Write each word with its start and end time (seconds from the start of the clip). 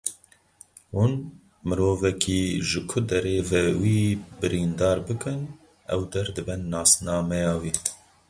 Hûn 0.95 1.13
mirovekî 1.67 2.41
ji 2.69 2.81
ku 2.89 2.99
derê 3.09 3.37
ve 3.51 3.61
wî 3.81 3.99
birîndar 4.39 4.97
bikin, 5.07 5.39
ew 5.93 6.01
der 6.11 6.27
dibe 6.35 6.55
nasnameya 6.71 7.53
wî. 7.61 7.71